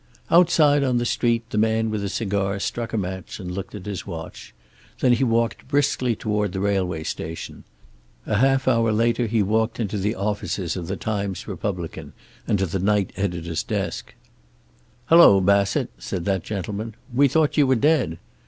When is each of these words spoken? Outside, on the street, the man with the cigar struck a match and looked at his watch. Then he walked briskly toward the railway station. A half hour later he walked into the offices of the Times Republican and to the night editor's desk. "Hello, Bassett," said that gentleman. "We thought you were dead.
Outside, 0.31 0.83
on 0.83 0.97
the 0.97 1.05
street, 1.05 1.47
the 1.51 1.59
man 1.59 1.91
with 1.91 2.01
the 2.01 2.09
cigar 2.09 2.59
struck 2.59 2.91
a 2.91 2.97
match 2.97 3.39
and 3.39 3.51
looked 3.51 3.75
at 3.75 3.85
his 3.85 4.07
watch. 4.07 4.51
Then 4.99 5.13
he 5.13 5.23
walked 5.23 5.67
briskly 5.67 6.15
toward 6.15 6.53
the 6.53 6.59
railway 6.59 7.03
station. 7.03 7.65
A 8.25 8.37
half 8.37 8.67
hour 8.67 8.91
later 8.91 9.27
he 9.27 9.43
walked 9.43 9.79
into 9.79 9.99
the 9.99 10.15
offices 10.15 10.75
of 10.75 10.87
the 10.87 10.97
Times 10.97 11.47
Republican 11.47 12.13
and 12.47 12.57
to 12.57 12.65
the 12.65 12.79
night 12.79 13.13
editor's 13.15 13.61
desk. 13.61 14.15
"Hello, 15.05 15.39
Bassett," 15.39 15.91
said 15.99 16.25
that 16.25 16.41
gentleman. 16.43 16.95
"We 17.13 17.27
thought 17.27 17.55
you 17.55 17.67
were 17.67 17.75
dead. 17.75 18.17